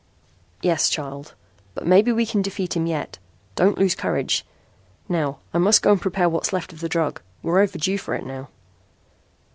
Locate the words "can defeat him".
2.25-2.87